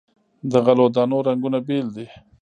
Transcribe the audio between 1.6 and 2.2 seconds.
بیل دي.